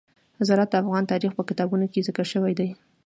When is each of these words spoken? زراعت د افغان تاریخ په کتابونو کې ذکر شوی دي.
زراعت 0.47 0.69
د 0.71 0.75
افغان 0.83 1.03
تاریخ 1.11 1.31
په 1.35 1.43
کتابونو 1.49 1.85
کې 1.91 2.05
ذکر 2.07 2.25
شوی 2.33 2.53
دي. 2.59 2.69